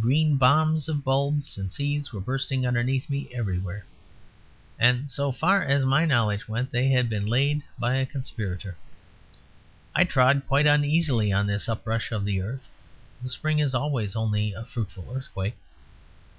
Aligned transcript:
Green 0.00 0.38
bombs 0.38 0.88
of 0.88 1.04
bulbs 1.04 1.58
and 1.58 1.70
seeds 1.70 2.10
were 2.10 2.18
bursting 2.22 2.66
underneath 2.66 3.10
me 3.10 3.28
everywhere; 3.30 3.84
and, 4.78 5.10
so 5.10 5.30
far 5.30 5.62
as 5.62 5.84
my 5.84 6.06
knowledge 6.06 6.48
went, 6.48 6.70
they 6.72 6.88
had 6.88 7.10
been 7.10 7.26
laid 7.26 7.62
by 7.78 7.96
a 7.96 8.06
conspirator. 8.06 8.78
I 9.94 10.04
trod 10.04 10.40
quite 10.48 10.66
uneasily 10.66 11.32
on 11.32 11.46
this 11.46 11.68
uprush 11.68 12.12
of 12.12 12.24
the 12.24 12.40
earth; 12.40 12.66
the 13.22 13.28
Spring 13.28 13.58
is 13.58 13.74
always 13.74 14.16
only 14.16 14.54
a 14.54 14.64
fruitful 14.64 15.04
earthquake. 15.12 15.58